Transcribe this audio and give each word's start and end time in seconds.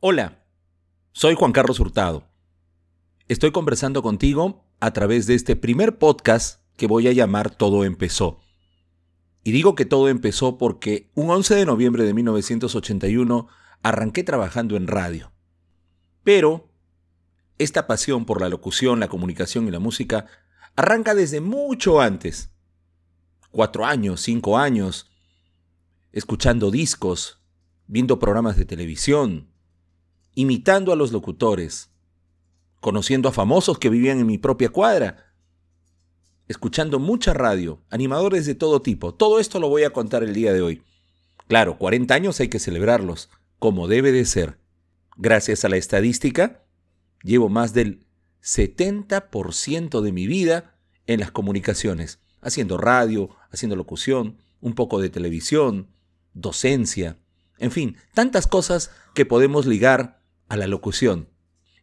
Hola, 0.00 0.44
soy 1.10 1.34
Juan 1.34 1.50
Carlos 1.50 1.80
Hurtado. 1.80 2.22
Estoy 3.26 3.50
conversando 3.50 4.00
contigo 4.00 4.64
a 4.78 4.92
través 4.92 5.26
de 5.26 5.34
este 5.34 5.56
primer 5.56 5.98
podcast 5.98 6.62
que 6.76 6.86
voy 6.86 7.08
a 7.08 7.12
llamar 7.12 7.50
Todo 7.50 7.82
empezó. 7.82 8.38
Y 9.42 9.50
digo 9.50 9.74
que 9.74 9.86
todo 9.86 10.08
empezó 10.08 10.56
porque 10.56 11.10
un 11.16 11.30
11 11.30 11.56
de 11.56 11.66
noviembre 11.66 12.04
de 12.04 12.14
1981 12.14 13.48
arranqué 13.82 14.22
trabajando 14.22 14.76
en 14.76 14.86
radio. 14.86 15.32
Pero 16.22 16.70
esta 17.58 17.88
pasión 17.88 18.24
por 18.24 18.40
la 18.40 18.48
locución, 18.48 19.00
la 19.00 19.08
comunicación 19.08 19.66
y 19.66 19.72
la 19.72 19.80
música 19.80 20.26
arranca 20.76 21.16
desde 21.16 21.40
mucho 21.40 22.00
antes. 22.00 22.52
Cuatro 23.50 23.84
años, 23.84 24.20
cinco 24.20 24.58
años, 24.58 25.10
escuchando 26.12 26.70
discos, 26.70 27.40
viendo 27.88 28.20
programas 28.20 28.56
de 28.56 28.64
televisión, 28.64 29.57
imitando 30.38 30.92
a 30.92 30.96
los 30.96 31.10
locutores, 31.10 31.90
conociendo 32.78 33.28
a 33.28 33.32
famosos 33.32 33.76
que 33.80 33.90
vivían 33.90 34.20
en 34.20 34.26
mi 34.28 34.38
propia 34.38 34.68
cuadra, 34.68 35.34
escuchando 36.46 37.00
mucha 37.00 37.34
radio, 37.34 37.82
animadores 37.90 38.46
de 38.46 38.54
todo 38.54 38.80
tipo. 38.80 39.12
Todo 39.12 39.40
esto 39.40 39.58
lo 39.58 39.68
voy 39.68 39.82
a 39.82 39.90
contar 39.90 40.22
el 40.22 40.34
día 40.34 40.52
de 40.52 40.62
hoy. 40.62 40.84
Claro, 41.48 41.76
40 41.76 42.14
años 42.14 42.38
hay 42.38 42.46
que 42.46 42.60
celebrarlos, 42.60 43.30
como 43.58 43.88
debe 43.88 44.12
de 44.12 44.24
ser. 44.24 44.60
Gracias 45.16 45.64
a 45.64 45.68
la 45.68 45.76
estadística, 45.76 46.62
llevo 47.24 47.48
más 47.48 47.74
del 47.74 48.06
70% 48.40 50.00
de 50.02 50.12
mi 50.12 50.28
vida 50.28 50.78
en 51.08 51.18
las 51.18 51.32
comunicaciones, 51.32 52.20
haciendo 52.42 52.78
radio, 52.78 53.30
haciendo 53.50 53.74
locución, 53.74 54.38
un 54.60 54.76
poco 54.76 55.00
de 55.00 55.10
televisión, 55.10 55.88
docencia, 56.32 57.18
en 57.58 57.72
fin, 57.72 57.96
tantas 58.14 58.46
cosas 58.46 58.92
que 59.14 59.26
podemos 59.26 59.66
ligar 59.66 60.17
a 60.48 60.56
la 60.56 60.66
locución. 60.66 61.28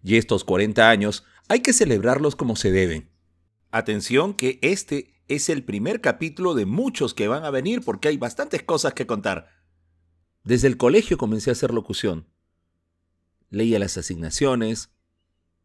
Y 0.04 0.18
estos 0.18 0.44
40 0.44 0.90
años 0.90 1.26
hay 1.48 1.62
que 1.62 1.74
celebrarlos 1.74 2.36
como 2.36 2.56
se 2.56 2.72
deben. 2.72 3.10
Atención 3.72 4.34
que 4.34 4.60
este 4.62 5.16
es 5.28 5.50
el 5.50 5.64
primer 5.64 6.02
capítulo 6.02 6.54
de 6.54 6.66
muchos 6.66 7.14
que 7.14 7.28
van 7.28 7.44
a 7.44 7.50
venir 7.50 7.82
porque 7.82 8.08
hay 8.08 8.18
bastantes 8.18 8.64
cosas 8.64 8.94
que 8.94 9.08
contar. 9.08 9.50
Desde 10.44 10.68
el 10.68 10.78
colegio 10.78 11.18
comencé 11.18 11.50
a 11.50 11.54
hacer 11.54 11.74
locución. 11.74 12.28
Leía 13.50 13.80
las 13.80 13.98
asignaciones, 13.98 14.92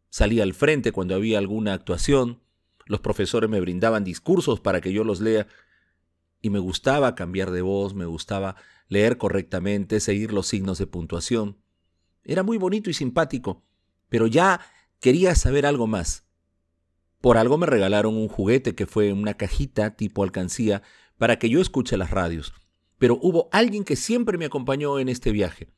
salía 0.08 0.42
al 0.42 0.54
frente 0.54 0.92
cuando 0.92 1.14
había 1.14 1.38
alguna 1.38 1.74
actuación, 1.74 2.42
los 2.86 3.00
profesores 3.00 3.48
me 3.48 3.60
brindaban 3.60 4.04
discursos 4.04 4.60
para 4.60 4.80
que 4.80 4.92
yo 4.92 5.04
los 5.04 5.20
lea 5.20 5.46
y 6.40 6.50
me 6.50 6.58
gustaba 6.58 7.14
cambiar 7.14 7.50
de 7.50 7.62
voz, 7.62 7.94
me 7.94 8.06
gustaba 8.06 8.56
leer 8.88 9.18
correctamente, 9.18 10.00
seguir 10.00 10.32
los 10.32 10.48
signos 10.48 10.78
de 10.78 10.86
puntuación. 10.86 11.58
Era 12.24 12.42
muy 12.42 12.58
bonito 12.58 12.90
y 12.90 12.94
simpático, 12.94 13.62
pero 14.08 14.26
ya 14.26 14.60
quería 15.00 15.34
saber 15.34 15.66
algo 15.66 15.86
más. 15.86 16.26
Por 17.20 17.36
algo 17.36 17.58
me 17.58 17.66
regalaron 17.66 18.16
un 18.16 18.28
juguete 18.28 18.74
que 18.74 18.86
fue 18.86 19.12
una 19.12 19.34
cajita 19.34 19.96
tipo 19.96 20.22
alcancía 20.22 20.82
para 21.18 21.38
que 21.38 21.50
yo 21.50 21.60
escuche 21.60 21.96
las 21.96 22.10
radios. 22.10 22.54
Pero 22.98 23.18
hubo 23.20 23.48
alguien 23.52 23.84
que 23.84 23.96
siempre 23.96 24.38
me 24.38 24.46
acompañó 24.46 24.98
en 24.98 25.08
este 25.08 25.32
viaje. 25.32 25.68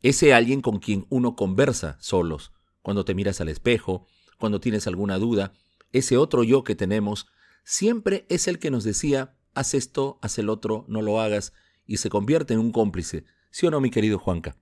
Ese 0.00 0.32
alguien 0.32 0.60
con 0.60 0.78
quien 0.78 1.06
uno 1.10 1.36
conversa 1.36 1.96
solos, 2.00 2.52
cuando 2.82 3.04
te 3.04 3.14
miras 3.14 3.40
al 3.40 3.48
espejo, 3.48 4.06
cuando 4.38 4.60
tienes 4.60 4.86
alguna 4.86 5.18
duda, 5.18 5.52
ese 5.92 6.16
otro 6.16 6.44
yo 6.44 6.64
que 6.64 6.74
tenemos, 6.74 7.26
siempre 7.64 8.24
es 8.28 8.46
el 8.48 8.58
que 8.58 8.70
nos 8.70 8.84
decía, 8.84 9.36
haz 9.54 9.74
esto, 9.74 10.18
haz 10.22 10.38
el 10.38 10.48
otro, 10.48 10.84
no 10.88 11.02
lo 11.02 11.20
hagas, 11.20 11.52
y 11.86 11.96
se 11.96 12.10
convierte 12.10 12.54
en 12.54 12.60
un 12.60 12.72
cómplice. 12.72 13.24
¿Sí 13.50 13.66
o 13.66 13.70
no, 13.70 13.80
mi 13.80 13.90
querido 13.90 14.18
Juanca? 14.18 14.56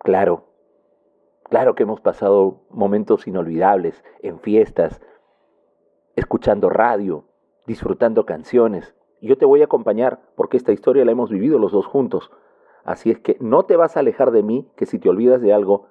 Claro, 0.00 0.46
claro 1.44 1.74
que 1.74 1.82
hemos 1.82 2.00
pasado 2.00 2.62
momentos 2.70 3.26
inolvidables 3.26 4.02
en 4.22 4.40
fiestas, 4.40 5.02
escuchando 6.16 6.70
radio, 6.70 7.26
disfrutando 7.66 8.24
canciones. 8.24 8.94
Yo 9.20 9.36
te 9.36 9.44
voy 9.44 9.60
a 9.60 9.66
acompañar 9.66 10.22
porque 10.36 10.56
esta 10.56 10.72
historia 10.72 11.04
la 11.04 11.12
hemos 11.12 11.28
vivido 11.28 11.58
los 11.58 11.72
dos 11.72 11.84
juntos. 11.84 12.30
Así 12.82 13.10
es 13.10 13.18
que 13.18 13.36
no 13.40 13.64
te 13.64 13.76
vas 13.76 13.96
a 13.96 14.00
alejar 14.00 14.30
de 14.30 14.42
mí, 14.42 14.70
que 14.74 14.86
si 14.86 14.98
te 14.98 15.10
olvidas 15.10 15.42
de 15.42 15.52
algo, 15.52 15.88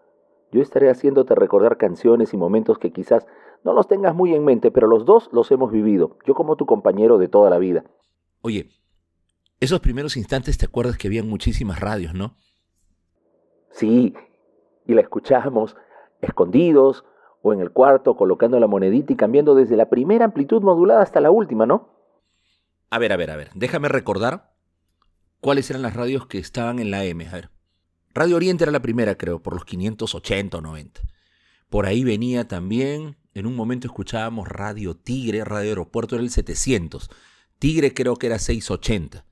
yo 0.51 0.63
estaré 0.63 0.89
haciéndote 0.89 1.35
recordar 1.35 1.77
canciones 1.77 2.33
y 2.33 2.37
momentos 2.37 2.79
que 2.79 2.91
quizás 2.91 3.27
no 3.63 3.73
los 3.73 3.87
tengas 3.87 4.15
muy 4.15 4.33
en 4.33 4.43
mente, 4.43 4.71
pero 4.71 4.87
los 4.87 5.05
dos 5.05 5.29
los 5.31 5.51
hemos 5.51 5.71
vivido, 5.71 6.17
yo 6.25 6.33
como 6.33 6.55
tu 6.55 6.65
compañero 6.65 7.19
de 7.19 7.27
toda 7.27 7.51
la 7.51 7.59
vida. 7.59 7.83
Oye, 8.41 8.69
esos 9.59 9.81
primeros 9.81 10.17
instantes 10.17 10.57
te 10.57 10.65
acuerdas 10.65 10.97
que 10.97 11.07
habían 11.07 11.29
muchísimas 11.29 11.79
radios, 11.79 12.15
¿no? 12.15 12.35
Sí, 13.71 14.13
y 14.85 14.93
la 14.93 15.01
escuchábamos 15.01 15.77
escondidos 16.21 17.05
o 17.41 17.53
en 17.53 17.61
el 17.61 17.71
cuarto 17.71 18.15
colocando 18.15 18.59
la 18.59 18.67
monedita 18.67 19.13
y 19.13 19.15
cambiando 19.15 19.55
desde 19.55 19.77
la 19.77 19.89
primera 19.89 20.25
amplitud 20.25 20.61
modulada 20.61 21.01
hasta 21.01 21.21
la 21.21 21.31
última, 21.31 21.65
¿no? 21.65 21.89
A 22.89 22.99
ver, 22.99 23.13
a 23.13 23.17
ver, 23.17 23.31
a 23.31 23.35
ver, 23.35 23.51
déjame 23.53 23.87
recordar 23.87 24.51
cuáles 25.39 25.69
eran 25.69 25.81
las 25.81 25.95
radios 25.95 26.27
que 26.27 26.39
estaban 26.39 26.79
en 26.79 26.91
la 26.91 27.05
M. 27.05 27.27
A 27.27 27.31
ver, 27.31 27.49
Radio 28.13 28.35
Oriente 28.35 28.63
era 28.63 28.71
la 28.71 28.81
primera, 28.81 29.15
creo, 29.15 29.41
por 29.41 29.53
los 29.53 29.65
580 29.65 30.57
o 30.57 30.61
90. 30.61 31.01
Por 31.69 31.85
ahí 31.85 32.03
venía 32.03 32.47
también, 32.47 33.17
en 33.33 33.45
un 33.45 33.55
momento 33.55 33.87
escuchábamos 33.87 34.47
Radio 34.47 34.95
Tigre, 34.95 35.45
Radio 35.45 35.69
Aeropuerto 35.69 36.15
era 36.15 36.23
el 36.23 36.31
700. 36.31 37.09
Tigre 37.59 37.93
creo 37.93 38.15
que 38.15 38.27
era 38.27 38.39
680. 38.39 39.25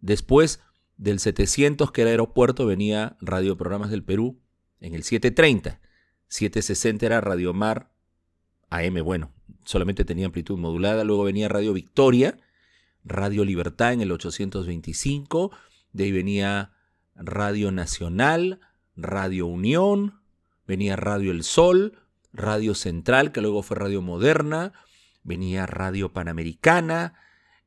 Después 0.00 0.60
del 0.96 1.18
700, 1.18 1.90
que 1.92 2.02
era 2.02 2.10
aeropuerto, 2.10 2.66
venía 2.66 3.16
Radio 3.20 3.56
Programas 3.56 3.90
del 3.90 4.02
Perú 4.02 4.40
en 4.80 4.94
el 4.94 5.02
730. 5.02 5.80
760 6.28 7.06
era 7.06 7.20
Radio 7.20 7.52
Mar 7.52 7.90
AM, 8.70 9.04
bueno, 9.04 9.32
solamente 9.64 10.04
tenía 10.04 10.26
amplitud 10.26 10.58
modulada. 10.58 11.04
Luego 11.04 11.24
venía 11.24 11.48
Radio 11.48 11.72
Victoria, 11.72 12.38
Radio 13.04 13.44
Libertad 13.44 13.92
en 13.92 14.00
el 14.00 14.12
825. 14.12 15.52
De 15.92 16.04
ahí 16.04 16.12
venía 16.12 16.72
Radio 17.14 17.70
Nacional, 17.70 18.60
Radio 18.96 19.46
Unión, 19.46 20.20
venía 20.66 20.96
Radio 20.96 21.30
El 21.30 21.44
Sol, 21.44 21.98
Radio 22.32 22.74
Central, 22.74 23.30
que 23.30 23.40
luego 23.40 23.62
fue 23.62 23.76
Radio 23.76 24.02
Moderna, 24.02 24.72
venía 25.22 25.66
Radio 25.66 26.12
Panamericana, 26.12 27.14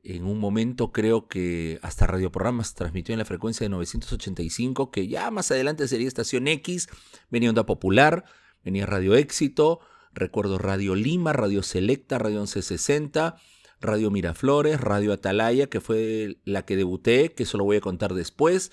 en 0.02 0.24
un 0.24 0.38
momento 0.38 0.92
creo 0.92 1.26
que 1.28 1.78
hasta 1.82 2.06
radioprogramas 2.06 2.74
transmitió 2.74 3.12
en 3.12 3.18
la 3.18 3.24
frecuencia 3.24 3.64
de 3.64 3.70
985, 3.70 4.90
que 4.90 5.08
ya 5.08 5.30
más 5.30 5.50
adelante 5.50 5.88
sería 5.88 6.08
Estación 6.08 6.48
X, 6.48 6.88
venía 7.30 7.48
Onda 7.50 7.66
Popular, 7.66 8.24
venía 8.64 8.86
Radio 8.86 9.14
Éxito, 9.14 9.80
recuerdo 10.12 10.58
Radio 10.58 10.94
Lima, 10.94 11.32
Radio 11.32 11.62
Selecta, 11.62 12.18
Radio 12.18 12.38
1160, 12.38 13.36
Radio 13.80 14.10
Miraflores, 14.10 14.80
Radio 14.80 15.12
Atalaya, 15.12 15.68
que 15.68 15.80
fue 15.80 16.38
la 16.44 16.64
que 16.64 16.76
debuté, 16.76 17.32
que 17.32 17.44
eso 17.44 17.58
lo 17.58 17.64
voy 17.64 17.76
a 17.76 17.80
contar 17.80 18.14
después. 18.14 18.72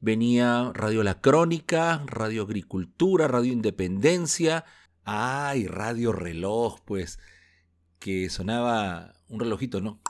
Venía 0.00 0.72
Radio 0.74 1.02
La 1.02 1.20
Crónica, 1.20 2.02
Radio 2.06 2.42
Agricultura, 2.42 3.28
Radio 3.28 3.52
Independencia. 3.52 4.64
Ay, 5.04 5.66
Radio 5.66 6.12
Reloj, 6.12 6.80
pues, 6.84 7.18
que 7.98 8.28
sonaba 8.28 9.14
un 9.28 9.40
relojito, 9.40 9.80
¿no? 9.80 10.00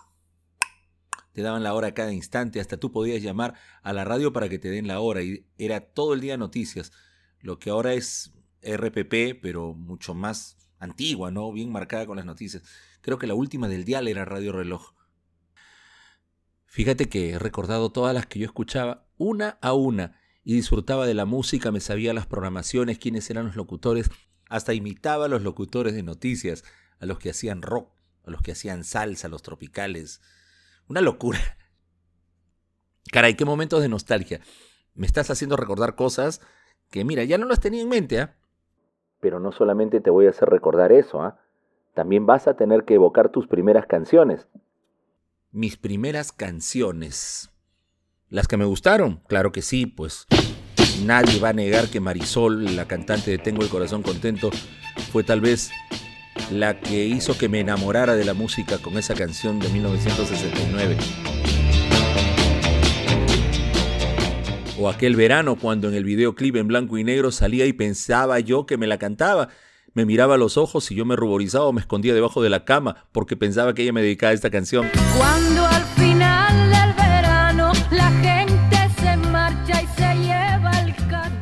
Te 1.32 1.42
daban 1.42 1.62
la 1.62 1.74
hora 1.74 1.88
a 1.88 1.94
cada 1.94 2.12
instante, 2.12 2.60
hasta 2.60 2.76
tú 2.76 2.92
podías 2.92 3.22
llamar 3.22 3.54
a 3.82 3.92
la 3.92 4.04
radio 4.04 4.32
para 4.32 4.48
que 4.48 4.58
te 4.58 4.70
den 4.70 4.86
la 4.86 5.00
hora 5.00 5.22
y 5.22 5.46
era 5.58 5.80
todo 5.80 6.14
el 6.14 6.20
día 6.20 6.36
noticias, 6.36 6.92
lo 7.40 7.58
que 7.58 7.70
ahora 7.70 7.94
es 7.94 8.32
RPP, 8.62 9.40
pero 9.40 9.74
mucho 9.74 10.14
más 10.14 10.56
antigua, 10.78 11.30
¿no? 11.30 11.52
Bien 11.52 11.70
marcada 11.70 12.06
con 12.06 12.16
las 12.16 12.26
noticias. 12.26 12.62
Creo 13.00 13.18
que 13.18 13.26
la 13.26 13.34
última 13.34 13.68
del 13.68 13.84
dial 13.84 14.08
era 14.08 14.24
Radio 14.24 14.52
Reloj. 14.52 14.94
Fíjate 16.66 17.08
que 17.08 17.30
he 17.30 17.38
recordado 17.38 17.90
todas 17.90 18.14
las 18.14 18.26
que 18.26 18.38
yo 18.38 18.46
escuchaba 18.46 19.06
una 19.18 19.58
a 19.60 19.74
una 19.74 20.18
y 20.44 20.54
disfrutaba 20.54 21.06
de 21.06 21.14
la 21.14 21.24
música, 21.24 21.70
me 21.70 21.80
sabía 21.80 22.14
las 22.14 22.26
programaciones, 22.26 22.98
quiénes 22.98 23.28
eran 23.30 23.46
los 23.46 23.56
locutores, 23.56 24.10
hasta 24.48 24.74
imitaba 24.74 25.26
a 25.26 25.28
los 25.28 25.42
locutores 25.42 25.94
de 25.94 26.02
noticias, 26.02 26.64
a 26.98 27.06
los 27.06 27.18
que 27.18 27.30
hacían 27.30 27.62
rock, 27.62 27.92
a 28.24 28.30
los 28.30 28.42
que 28.42 28.52
hacían 28.52 28.84
salsa, 28.84 29.26
a 29.26 29.30
los 29.30 29.42
tropicales, 29.42 30.20
una 30.88 31.00
locura. 31.00 31.38
Caray, 33.10 33.34
qué 33.34 33.44
momentos 33.44 33.82
de 33.82 33.88
nostalgia. 33.88 34.40
Me 34.94 35.06
estás 35.06 35.30
haciendo 35.30 35.56
recordar 35.56 35.94
cosas 35.94 36.40
que, 36.90 37.04
mira, 37.04 37.24
ya 37.24 37.38
no 37.38 37.46
las 37.46 37.60
tenía 37.60 37.82
en 37.82 37.88
mente, 37.88 38.20
¿ah? 38.20 38.36
Pero 39.20 39.40
no 39.40 39.52
solamente 39.52 40.00
te 40.00 40.10
voy 40.10 40.26
a 40.26 40.30
hacer 40.30 40.48
recordar 40.48 40.92
eso, 40.92 41.22
¿ah? 41.22 41.38
También 41.94 42.26
vas 42.26 42.48
a 42.48 42.54
tener 42.54 42.84
que 42.84 42.94
evocar 42.94 43.30
tus 43.30 43.46
primeras 43.46 43.86
canciones. 43.86 44.48
Mis 45.50 45.76
primeras 45.76 46.32
canciones. 46.32 47.50
Las 48.28 48.48
que 48.48 48.56
me 48.56 48.64
gustaron, 48.64 49.20
claro 49.26 49.52
que 49.52 49.60
sí, 49.60 49.84
pues 49.84 50.26
nadie 51.04 51.38
va 51.38 51.50
a 51.50 51.52
negar 51.52 51.88
que 51.88 52.00
Marisol, 52.00 52.76
la 52.76 52.88
cantante 52.88 53.30
de 53.30 53.38
Tengo 53.38 53.62
el 53.62 53.68
Corazón 53.68 54.02
Contento, 54.02 54.50
fue 55.12 55.22
tal 55.22 55.42
vez 55.42 55.70
la 56.50 56.80
que 56.80 57.04
hizo 57.04 57.36
que 57.38 57.48
me 57.48 57.60
enamorara 57.60 58.14
de 58.14 58.24
la 58.24 58.34
música 58.34 58.78
con 58.78 58.98
esa 58.98 59.14
canción 59.14 59.58
de 59.58 59.68
1969. 59.68 60.96
O 64.78 64.88
aquel 64.88 65.14
verano 65.14 65.56
cuando 65.56 65.88
en 65.88 65.94
el 65.94 66.04
videoclip 66.04 66.56
en 66.56 66.66
blanco 66.66 66.98
y 66.98 67.04
negro 67.04 67.30
salía 67.30 67.66
y 67.66 67.72
pensaba 67.72 68.40
yo 68.40 68.66
que 68.66 68.76
me 68.76 68.86
la 68.86 68.98
cantaba. 68.98 69.48
Me 69.94 70.04
miraba 70.06 70.34
a 70.34 70.38
los 70.38 70.56
ojos 70.56 70.90
y 70.90 70.94
yo 70.94 71.04
me 71.04 71.16
ruborizaba 71.16 71.66
o 71.66 71.72
me 71.72 71.80
escondía 71.80 72.14
debajo 72.14 72.42
de 72.42 72.48
la 72.50 72.64
cama 72.64 73.06
porque 73.12 73.36
pensaba 73.36 73.74
que 73.74 73.82
ella 73.82 73.92
me 73.92 74.02
dedicaba 74.02 74.32
esta 74.32 74.50
canción. 74.50 74.88
Cuando 75.16 75.66
al 75.66 75.84
final 75.84 76.70
del 76.70 76.94
verano 76.94 77.72
la 77.90 78.10
gente 78.22 78.76
se 79.00 79.16
marcha 79.28 79.82
y 79.82 79.86
se 79.94 80.14
lleva 80.16 80.80
el 80.80 80.96
calor. 81.08 81.32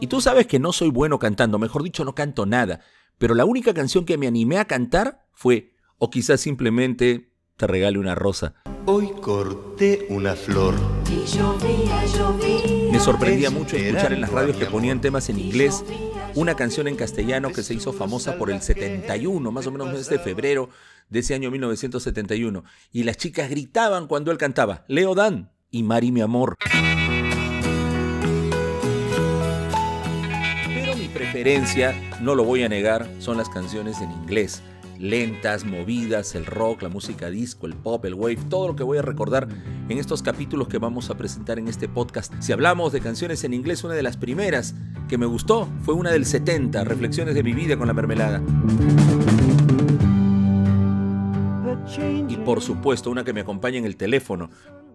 Y 0.00 0.06
tú 0.06 0.20
sabes 0.20 0.46
que 0.46 0.58
no 0.58 0.72
soy 0.72 0.90
bueno 0.90 1.18
cantando, 1.18 1.58
mejor 1.58 1.82
dicho, 1.82 2.04
no 2.04 2.14
canto 2.14 2.46
nada. 2.46 2.80
Pero 3.24 3.34
la 3.34 3.46
única 3.46 3.72
canción 3.72 4.04
que 4.04 4.18
me 4.18 4.26
animé 4.26 4.58
a 4.58 4.66
cantar 4.66 5.24
fue, 5.32 5.72
o 5.96 6.10
quizás 6.10 6.42
simplemente 6.42 7.32
te 7.56 7.66
regale 7.66 7.98
una 7.98 8.14
rosa. 8.14 8.52
Hoy 8.84 9.12
corté 9.22 10.04
una 10.10 10.34
flor. 10.36 10.74
Y 11.10 11.24
llovía, 11.34 12.04
llovía. 12.04 12.92
Me 12.92 13.00
sorprendía 13.00 13.48
mucho 13.48 13.76
escuchar 13.76 14.12
en 14.12 14.20
las 14.20 14.30
radios 14.30 14.58
que 14.58 14.66
ponían 14.66 15.00
temas 15.00 15.30
en 15.30 15.38
inglés 15.38 15.86
una 16.34 16.54
canción 16.54 16.86
en 16.86 16.96
castellano 16.96 17.50
que 17.50 17.62
se 17.62 17.72
hizo 17.72 17.94
famosa 17.94 18.36
por 18.36 18.50
el 18.50 18.60
71, 18.60 19.50
más 19.50 19.66
o 19.66 19.72
menos 19.72 19.90
mes 19.90 20.06
de 20.10 20.18
febrero 20.18 20.68
de 21.08 21.20
ese 21.20 21.32
año 21.34 21.50
1971. 21.50 22.62
Y 22.92 23.04
las 23.04 23.16
chicas 23.16 23.48
gritaban 23.48 24.06
cuando 24.06 24.32
él 24.32 24.36
cantaba, 24.36 24.84
Leo 24.86 25.14
Dan 25.14 25.50
y 25.70 25.82
Mari 25.82 26.12
mi 26.12 26.20
amor. 26.20 26.56
No 32.20 32.36
lo 32.36 32.44
voy 32.44 32.62
a 32.62 32.68
negar, 32.68 33.08
son 33.18 33.36
las 33.36 33.48
canciones 33.48 34.00
en 34.00 34.12
inglés. 34.12 34.62
Lentas, 35.00 35.64
movidas, 35.64 36.36
el 36.36 36.46
rock, 36.46 36.82
la 36.82 36.88
música 36.88 37.28
disco, 37.28 37.66
el 37.66 37.74
pop, 37.74 38.04
el 38.04 38.14
wave, 38.14 38.38
todo 38.48 38.68
lo 38.68 38.76
que 38.76 38.84
voy 38.84 38.98
a 38.98 39.02
recordar 39.02 39.48
en 39.88 39.98
estos 39.98 40.22
capítulos 40.22 40.68
que 40.68 40.78
vamos 40.78 41.10
a 41.10 41.16
presentar 41.16 41.58
en 41.58 41.66
este 41.66 41.88
podcast. 41.88 42.32
Si 42.38 42.52
hablamos 42.52 42.92
de 42.92 43.00
canciones 43.00 43.42
en 43.42 43.52
inglés, 43.52 43.82
una 43.82 43.94
de 43.94 44.04
las 44.04 44.16
primeras 44.16 44.76
que 45.08 45.18
me 45.18 45.26
gustó 45.26 45.68
fue 45.82 45.94
una 45.94 46.12
del 46.12 46.24
70, 46.24 46.84
Reflexiones 46.84 47.34
de 47.34 47.42
mi 47.42 47.52
vida 47.52 47.76
con 47.76 47.88
la 47.88 47.94
mermelada. 47.94 48.40
Y 52.28 52.36
por 52.36 52.62
supuesto, 52.62 53.10
una 53.10 53.24
que 53.24 53.32
me 53.32 53.40
acompaña 53.40 53.78
en 53.78 53.86
el 53.86 53.96
teléfono, 53.96 54.50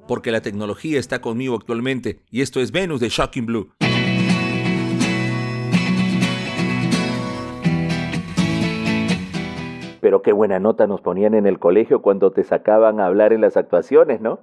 porque 0.08 0.32
la 0.32 0.40
tecnología 0.40 1.02
está 1.02 1.20
conmigo 1.20 1.56
actualmente, 1.56 2.22
y 2.32 2.40
esto 2.40 2.62
es 2.62 2.72
Venus 2.72 3.02
de 3.02 3.10
Shocking 3.10 3.46
Blue. 3.46 3.74
Pero 10.02 10.22
qué 10.22 10.32
buena 10.32 10.60
nota 10.60 10.88
nos 10.88 11.02
ponían 11.02 11.34
en 11.34 11.46
el 11.46 11.60
colegio 11.60 12.02
cuando 12.02 12.32
te 12.32 12.44
sacaban 12.44 13.00
a 13.00 13.06
hablar 13.06 13.34
en 13.34 13.42
las 13.42 13.58
actuaciones, 13.58 14.22
¿no? 14.22 14.40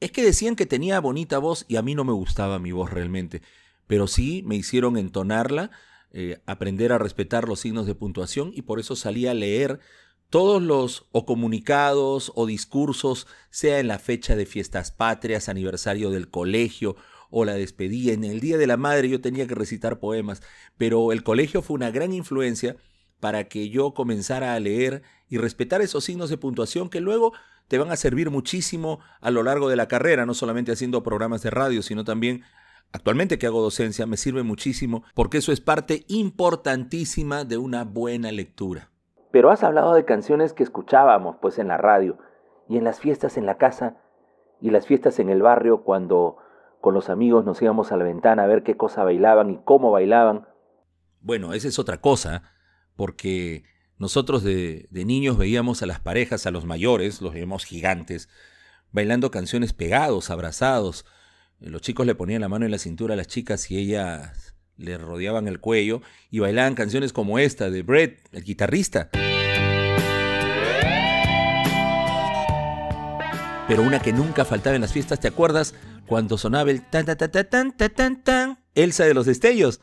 Es 0.00 0.12
que 0.12 0.22
decían 0.22 0.56
que 0.56 0.66
tenía 0.66 1.00
bonita 1.00 1.38
voz 1.38 1.64
y 1.68 1.76
a 1.76 1.82
mí 1.82 1.94
no 1.94 2.04
me 2.04 2.12
gustaba 2.12 2.58
mi 2.58 2.72
voz 2.72 2.90
realmente, 2.92 3.40
pero 3.86 4.06
sí 4.06 4.42
me 4.44 4.54
hicieron 4.54 4.98
entonarla, 4.98 5.70
eh, 6.12 6.38
aprender 6.46 6.92
a 6.92 6.98
respetar 6.98 7.48
los 7.48 7.60
signos 7.60 7.86
de 7.86 7.94
puntuación 7.94 8.50
y 8.54 8.62
por 8.62 8.78
eso 8.78 8.94
salí 8.94 9.26
a 9.26 9.34
leer 9.34 9.80
todos 10.28 10.60
los 10.60 11.06
o 11.12 11.24
comunicados 11.24 12.32
o 12.34 12.46
discursos, 12.46 13.26
sea 13.50 13.78
en 13.78 13.88
la 13.88 13.98
fecha 13.98 14.36
de 14.36 14.44
fiestas 14.44 14.90
patrias, 14.90 15.48
aniversario 15.48 16.10
del 16.10 16.28
colegio 16.28 16.96
o 17.30 17.44
la 17.44 17.54
despedida, 17.54 18.12
en 18.12 18.24
el 18.24 18.40
Día 18.40 18.58
de 18.58 18.66
la 18.66 18.76
Madre 18.76 19.08
yo 19.08 19.20
tenía 19.20 19.46
que 19.46 19.54
recitar 19.54 19.98
poemas, 19.98 20.42
pero 20.76 21.12
el 21.12 21.22
colegio 21.22 21.62
fue 21.62 21.74
una 21.74 21.90
gran 21.90 22.12
influencia 22.12 22.76
para 23.20 23.44
que 23.44 23.68
yo 23.68 23.94
comenzara 23.94 24.54
a 24.54 24.60
leer 24.60 25.02
y 25.28 25.38
respetar 25.38 25.80
esos 25.80 26.04
signos 26.04 26.30
de 26.30 26.38
puntuación 26.38 26.88
que 26.88 27.00
luego 27.00 27.32
te 27.68 27.78
van 27.78 27.90
a 27.90 27.96
servir 27.96 28.30
muchísimo 28.30 29.00
a 29.20 29.30
lo 29.30 29.42
largo 29.42 29.68
de 29.68 29.76
la 29.76 29.88
carrera, 29.88 30.26
no 30.26 30.34
solamente 30.34 30.72
haciendo 30.72 31.02
programas 31.02 31.42
de 31.42 31.50
radio, 31.50 31.82
sino 31.82 32.04
también 32.04 32.42
actualmente 32.92 33.38
que 33.38 33.46
hago 33.46 33.60
docencia, 33.60 34.06
me 34.06 34.16
sirve 34.16 34.42
muchísimo 34.42 35.02
porque 35.14 35.38
eso 35.38 35.52
es 35.52 35.60
parte 35.60 36.04
importantísima 36.08 37.44
de 37.44 37.58
una 37.58 37.84
buena 37.84 38.30
lectura. 38.30 38.90
Pero 39.32 39.50
has 39.50 39.64
hablado 39.64 39.94
de 39.94 40.04
canciones 40.04 40.52
que 40.52 40.62
escuchábamos 40.62 41.36
pues 41.40 41.58
en 41.58 41.68
la 41.68 41.76
radio 41.76 42.18
y 42.68 42.78
en 42.78 42.84
las 42.84 43.00
fiestas 43.00 43.36
en 43.36 43.46
la 43.46 43.58
casa 43.58 43.96
y 44.60 44.70
las 44.70 44.86
fiestas 44.86 45.18
en 45.18 45.28
el 45.28 45.42
barrio 45.42 45.82
cuando 45.82 46.36
con 46.80 46.94
los 46.94 47.10
amigos 47.10 47.44
nos 47.44 47.60
íbamos 47.60 47.90
a 47.90 47.96
la 47.96 48.04
ventana 48.04 48.44
a 48.44 48.46
ver 48.46 48.62
qué 48.62 48.76
cosa 48.76 49.04
bailaban 49.04 49.50
y 49.50 49.60
cómo 49.64 49.90
bailaban. 49.90 50.46
Bueno, 51.20 51.52
esa 51.52 51.68
es 51.68 51.78
otra 51.78 52.00
cosa, 52.00 52.42
porque 52.96 53.64
nosotros 53.98 54.42
de, 54.42 54.88
niños 54.90 55.38
veíamos 55.38 55.82
a 55.82 55.86
las 55.86 56.00
parejas, 56.00 56.46
a 56.46 56.50
los 56.50 56.64
mayores, 56.64 57.20
los 57.22 57.32
veíamos 57.32 57.64
gigantes, 57.64 58.28
bailando 58.92 59.30
canciones 59.30 59.72
pegados, 59.72 60.30
abrazados. 60.30 61.04
Eh, 61.60 61.70
los 61.70 61.82
chicos 61.82 62.06
le 62.06 62.14
ponían 62.14 62.40
la 62.40 62.48
mano 62.48 62.64
en 62.64 62.72
la 62.72 62.78
cintura 62.78 63.14
a 63.14 63.16
las 63.16 63.28
chicas 63.28 63.70
y 63.70 63.78
ellas 63.78 64.54
le 64.76 64.98
rodeaban 64.98 65.48
el 65.48 65.60
cuello 65.60 66.02
y 66.30 66.40
bailaban 66.40 66.74
canciones 66.74 67.12
como 67.12 67.38
esta 67.38 67.70
de 67.70 67.82
Brett, 67.82 68.28
el 68.32 68.44
guitarrista. 68.44 69.10
Pero 73.68 73.82
una 73.82 74.00
que 74.00 74.12
nunca 74.12 74.44
faltaba 74.44 74.76
en 74.76 74.82
las 74.82 74.92
fiestas, 74.92 75.18
¿te 75.18 75.28
acuerdas? 75.28 75.74
Cuando 76.06 76.38
sonaba 76.38 76.70
el 76.70 76.88
tan 76.88 77.04
tan 77.04 77.16
tan 77.16 77.30
tan 77.32 77.48
tan 77.72 77.72
tan 77.72 78.22
tan 78.22 78.58
Elsa 78.74 79.04
de 79.04 79.14
los 79.14 79.26
Destellos. 79.26 79.80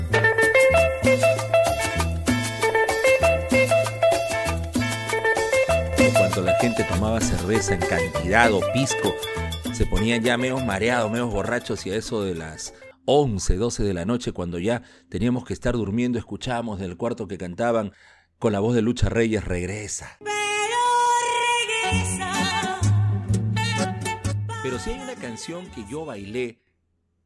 La 6.43 6.55
gente 6.59 6.83
tomaba 6.83 7.21
cerveza 7.21 7.73
en 7.73 7.79
cantidad 7.79 8.51
o 8.51 8.61
pisco, 8.73 9.13
se 9.73 9.85
ponían 9.85 10.21
ya 10.21 10.37
medio 10.37 10.59
mareados, 10.59 11.09
medio 11.09 11.27
borrachos 11.27 11.85
y 11.85 11.91
a 11.91 11.95
eso 11.95 12.21
de 12.23 12.35
las 12.35 12.73
11, 13.05 13.55
12 13.55 13.83
de 13.83 13.93
la 13.93 14.05
noche, 14.05 14.33
cuando 14.33 14.59
ya 14.59 14.81
teníamos 15.09 15.45
que 15.45 15.53
estar 15.53 15.73
durmiendo, 15.73 16.19
escuchábamos 16.19 16.79
del 16.79 16.97
cuarto 16.97 17.27
que 17.27 17.37
cantaban 17.37 17.93
con 18.39 18.51
la 18.51 18.59
voz 18.59 18.75
de 18.75 18.81
Lucha 18.81 19.07
Reyes, 19.07 19.45
regresa. 19.45 20.17
Pero 24.63 24.79
si 24.79 24.91
hay 24.91 24.99
una 24.99 25.15
canción 25.15 25.65
que 25.71 25.85
yo 25.89 26.05
bailé 26.05 26.61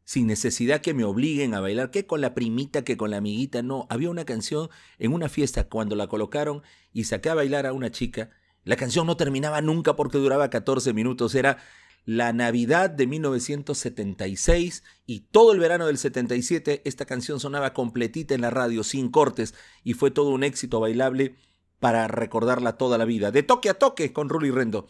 sin 0.03 0.27
necesidad 0.27 0.81
que 0.81 0.93
me 0.93 1.03
obliguen 1.03 1.53
a 1.53 1.59
bailar, 1.59 1.91
que 1.91 2.05
con 2.05 2.21
la 2.21 2.33
primita, 2.33 2.83
que 2.83 2.97
con 2.97 3.11
la 3.11 3.17
amiguita, 3.17 3.61
no, 3.61 3.87
había 3.89 4.09
una 4.09 4.25
canción 4.25 4.69
en 4.99 5.11
una 5.11 5.27
fiesta 5.27 5.65
cuando 5.65 5.95
la 5.95 6.07
colocaron 6.07 6.61
y 6.93 7.05
saqué 7.05 7.29
a 7.29 7.35
bailar 7.35 7.65
a 7.65 7.73
una 7.73 7.91
chica, 7.91 8.29
la 8.67 8.75
canción 8.75 9.07
no 9.07 9.15
terminaba 9.15 9.61
nunca 9.61 9.95
porque 9.95 10.17
duraba 10.17 10.49
14 10.49 10.91
minutos, 10.91 11.35
era 11.35 11.57
la 12.03 12.33
Navidad 12.33 12.89
de 12.89 13.07
1976 13.07 14.83
y 15.05 15.21
todo 15.21 15.53
el 15.53 15.59
verano 15.59 15.87
del 15.87 15.97
77 15.97 16.81
esta 16.83 17.05
canción 17.05 17.39
sonaba 17.39 17.73
completita 17.73 18.35
en 18.35 18.41
la 18.41 18.49
radio 18.49 18.83
sin 18.83 19.09
cortes 19.09 19.55
y 19.85 19.93
fue 19.93 20.11
todo 20.11 20.31
un 20.31 20.43
éxito 20.43 20.81
bailable 20.81 21.37
para 21.79 22.09
recordarla 22.09 22.77
toda 22.77 22.97
la 22.97 23.05
vida. 23.05 23.31
De 23.31 23.41
toque 23.41 23.69
a 23.69 23.73
toque 23.75 24.11
con 24.11 24.27
Ruli 24.27 24.51
Rendo. 24.51 24.87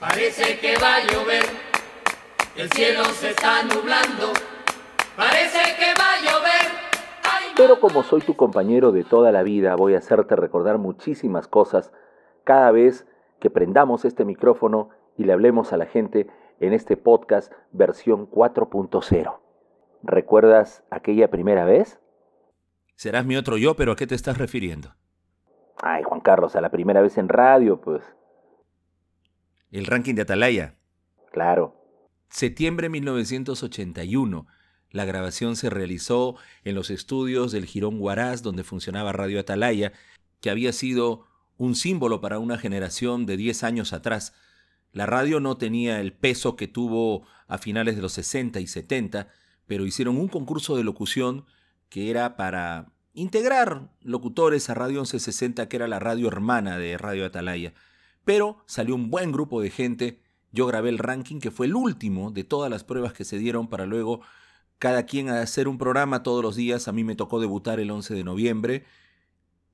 Parece 0.00 0.58
que 0.58 0.76
va 0.78 0.96
a 0.96 1.06
llover, 1.06 1.44
el 2.56 2.68
cielo 2.72 3.04
se 3.20 3.30
está 3.30 3.62
nublando, 3.62 4.32
parece 5.16 5.60
que 5.78 5.94
va 5.96 6.14
a 6.14 6.20
llover. 6.20 6.72
Ay, 7.22 7.52
Pero 7.56 7.78
como 7.78 8.02
soy 8.02 8.20
tu 8.22 8.34
compañero 8.34 8.90
de 8.90 9.04
toda 9.04 9.30
la 9.30 9.44
vida, 9.44 9.76
voy 9.76 9.94
a 9.94 9.98
hacerte 9.98 10.34
recordar 10.34 10.78
muchísimas 10.78 11.46
cosas 11.46 11.92
cada 12.44 12.70
vez 12.70 13.06
que 13.40 13.50
prendamos 13.50 14.04
este 14.04 14.24
micrófono 14.24 14.90
y 15.16 15.24
le 15.24 15.32
hablemos 15.32 15.72
a 15.72 15.76
la 15.76 15.86
gente 15.86 16.26
en 16.60 16.72
este 16.72 16.96
podcast 16.96 17.52
versión 17.72 18.30
4.0. 18.30 19.38
¿Recuerdas 20.02 20.84
aquella 20.90 21.30
primera 21.30 21.64
vez? 21.64 22.00
Serás 22.94 23.26
mi 23.26 23.36
otro 23.36 23.56
yo, 23.56 23.74
pero 23.74 23.92
¿a 23.92 23.96
qué 23.96 24.06
te 24.06 24.14
estás 24.14 24.38
refiriendo? 24.38 24.94
Ay, 25.80 26.02
Juan 26.04 26.20
Carlos, 26.20 26.54
a 26.54 26.60
la 26.60 26.70
primera 26.70 27.02
vez 27.02 27.18
en 27.18 27.28
radio, 27.28 27.80
pues. 27.80 28.02
El 29.70 29.86
ranking 29.86 30.14
de 30.14 30.22
Atalaya. 30.22 30.76
Claro. 31.32 31.74
Septiembre 32.28 32.88
1981. 32.88 34.46
La 34.90 35.04
grabación 35.04 35.56
se 35.56 35.70
realizó 35.70 36.36
en 36.64 36.74
los 36.74 36.90
estudios 36.90 37.50
del 37.50 37.64
Girón 37.64 37.96
Huaraz, 37.98 38.42
donde 38.42 38.62
funcionaba 38.62 39.12
Radio 39.12 39.40
Atalaya, 39.40 39.92
que 40.40 40.50
había 40.50 40.72
sido 40.72 41.26
un 41.62 41.76
símbolo 41.76 42.20
para 42.20 42.40
una 42.40 42.58
generación 42.58 43.24
de 43.24 43.36
10 43.36 43.62
años 43.62 43.92
atrás. 43.92 44.34
La 44.92 45.06
radio 45.06 45.38
no 45.38 45.58
tenía 45.58 46.00
el 46.00 46.12
peso 46.12 46.56
que 46.56 46.66
tuvo 46.66 47.24
a 47.46 47.56
finales 47.58 47.94
de 47.94 48.02
los 48.02 48.12
60 48.14 48.58
y 48.58 48.66
70, 48.66 49.28
pero 49.66 49.86
hicieron 49.86 50.16
un 50.16 50.26
concurso 50.26 50.76
de 50.76 50.82
locución 50.82 51.44
que 51.88 52.10
era 52.10 52.36
para 52.36 52.92
integrar 53.14 53.92
locutores 54.00 54.70
a 54.70 54.74
Radio 54.74 55.02
1160, 55.02 55.68
que 55.68 55.76
era 55.76 55.86
la 55.86 56.00
radio 56.00 56.26
hermana 56.26 56.78
de 56.78 56.98
Radio 56.98 57.24
Atalaya. 57.24 57.74
Pero 58.24 58.64
salió 58.66 58.96
un 58.96 59.08
buen 59.08 59.30
grupo 59.30 59.60
de 59.60 59.70
gente. 59.70 60.20
Yo 60.50 60.66
grabé 60.66 60.88
el 60.88 60.98
ranking, 60.98 61.38
que 61.38 61.52
fue 61.52 61.66
el 61.66 61.76
último 61.76 62.32
de 62.32 62.42
todas 62.42 62.70
las 62.70 62.82
pruebas 62.82 63.12
que 63.12 63.24
se 63.24 63.38
dieron 63.38 63.68
para 63.68 63.86
luego 63.86 64.20
cada 64.80 65.06
quien 65.06 65.28
hacer 65.28 65.68
un 65.68 65.78
programa 65.78 66.24
todos 66.24 66.42
los 66.42 66.56
días. 66.56 66.88
A 66.88 66.92
mí 66.92 67.04
me 67.04 67.14
tocó 67.14 67.38
debutar 67.38 67.78
el 67.78 67.90
11 67.92 68.14
de 68.14 68.24
noviembre. 68.24 68.84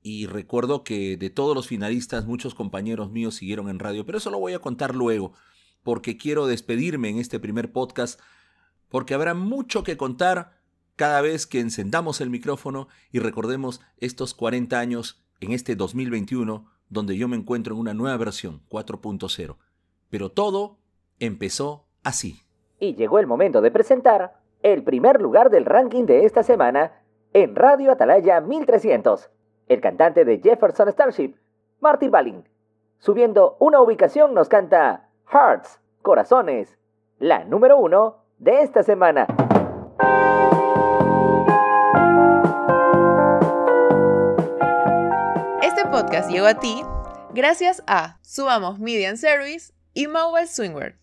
Y 0.01 0.27
recuerdo 0.27 0.83
que 0.83 1.17
de 1.17 1.29
todos 1.29 1.55
los 1.55 1.67
finalistas, 1.67 2.25
muchos 2.25 2.55
compañeros 2.55 3.11
míos 3.11 3.35
siguieron 3.35 3.69
en 3.69 3.79
radio. 3.79 4.05
Pero 4.05 4.17
eso 4.17 4.31
lo 4.31 4.39
voy 4.39 4.53
a 4.53 4.59
contar 4.59 4.95
luego, 4.95 5.33
porque 5.83 6.17
quiero 6.17 6.47
despedirme 6.47 7.09
en 7.09 7.17
este 7.17 7.39
primer 7.39 7.71
podcast 7.71 8.19
porque 8.89 9.13
habrá 9.13 9.33
mucho 9.33 9.83
que 9.83 9.97
contar 9.97 10.51
cada 10.95 11.21
vez 11.21 11.47
que 11.47 11.59
encendamos 11.59 12.19
el 12.19 12.29
micrófono 12.29 12.87
y 13.11 13.19
recordemos 13.19 13.81
estos 13.97 14.33
40 14.33 14.77
años 14.77 15.23
en 15.39 15.51
este 15.51 15.75
2021 15.75 16.65
donde 16.89 17.15
yo 17.15 17.27
me 17.27 17.37
encuentro 17.37 17.75
en 17.75 17.81
una 17.81 17.93
nueva 17.93 18.17
versión 18.17 18.61
4.0. 18.69 19.57
Pero 20.09 20.31
todo 20.31 20.79
empezó 21.19 21.85
así. 22.03 22.41
Y 22.79 22.95
llegó 22.95 23.19
el 23.19 23.27
momento 23.27 23.61
de 23.61 23.71
presentar 23.71 24.41
el 24.63 24.83
primer 24.83 25.21
lugar 25.21 25.49
del 25.51 25.65
ranking 25.65 26.05
de 26.05 26.25
esta 26.25 26.43
semana 26.43 27.03
en 27.31 27.55
Radio 27.55 27.91
Atalaya 27.91 28.41
1300. 28.41 29.29
El 29.69 29.81
cantante 29.81 30.25
de 30.25 30.39
Jefferson 30.39 30.89
Starship, 30.89 31.35
Marty 31.79 32.09
Balin. 32.09 32.43
Subiendo 32.97 33.55
una 33.59 33.79
ubicación 33.79 34.33
nos 34.33 34.49
canta 34.49 35.07
Hearts, 35.31 35.79
Corazones, 36.01 36.75
la 37.19 37.43
número 37.43 37.77
uno 37.77 38.17
de 38.39 38.63
esta 38.63 38.81
semana. 38.81 39.27
Este 45.61 45.85
podcast 45.91 46.31
llegó 46.31 46.47
a 46.47 46.55
ti 46.55 46.81
gracias 47.35 47.83
a 47.85 48.17
Subamos 48.23 48.79
Media 48.79 49.15
Service 49.17 49.71
y 49.93 50.07
Mobile 50.07 50.47
Swingwear. 50.47 50.95